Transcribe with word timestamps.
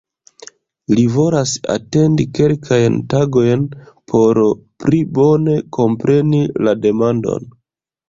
Li 0.99 1.03
volas 1.15 1.53
atendi 1.73 2.25
kelkajn 2.39 2.97
tagojn 3.13 3.69
por 4.15 4.43
"pli 4.87 5.05
bone 5.21 5.61
kompreni 5.81 6.45
la 6.67 6.79
demandon". 6.85 7.51